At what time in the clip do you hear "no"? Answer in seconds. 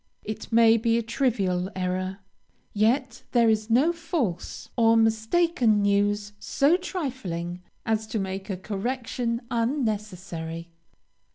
3.69-3.93